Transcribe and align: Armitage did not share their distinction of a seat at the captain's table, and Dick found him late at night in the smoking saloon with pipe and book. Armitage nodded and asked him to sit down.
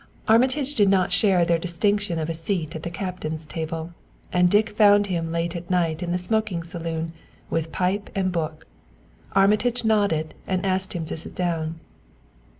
Armitage 0.27 0.73
did 0.73 0.89
not 0.89 1.11
share 1.11 1.45
their 1.45 1.59
distinction 1.59 2.17
of 2.17 2.27
a 2.27 2.33
seat 2.33 2.75
at 2.75 2.81
the 2.81 2.89
captain's 2.89 3.45
table, 3.45 3.93
and 4.33 4.49
Dick 4.49 4.69
found 4.71 5.05
him 5.05 5.31
late 5.31 5.55
at 5.55 5.69
night 5.69 6.01
in 6.01 6.11
the 6.11 6.17
smoking 6.17 6.63
saloon 6.63 7.13
with 7.51 7.71
pipe 7.71 8.09
and 8.15 8.31
book. 8.31 8.65
Armitage 9.33 9.85
nodded 9.85 10.33
and 10.47 10.65
asked 10.65 10.93
him 10.93 11.05
to 11.05 11.15
sit 11.15 11.35
down. 11.35 11.79